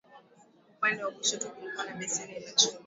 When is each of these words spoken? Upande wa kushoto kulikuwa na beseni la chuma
Upande 0.77 1.03
wa 1.03 1.11
kushoto 1.11 1.49
kulikuwa 1.49 1.85
na 1.85 1.95
beseni 1.95 2.39
la 2.39 2.51
chuma 2.51 2.79